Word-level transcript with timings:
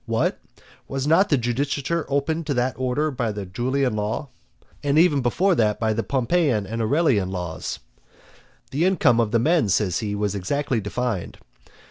What? 0.07 0.39
was 0.87 1.05
not 1.05 1.29
the 1.29 1.37
judicature 1.37 2.07
open 2.09 2.43
to 2.45 2.55
that 2.55 2.73
order 2.75 3.11
by 3.11 3.31
the 3.31 3.45
Julian 3.45 3.95
law, 3.95 4.29
and 4.81 4.97
even 4.97 5.21
before 5.21 5.53
that 5.53 5.79
by 5.79 5.93
the 5.93 6.01
Pompeian 6.01 6.65
and 6.65 6.81
Aurelian 6.81 7.29
laws? 7.29 7.77
The 8.71 8.83
income 8.85 9.19
of 9.19 9.29
the 9.29 9.37
men, 9.37 9.69
says 9.69 9.99
he, 9.99 10.15
was 10.15 10.33
exactly 10.33 10.81
defined. 10.81 11.37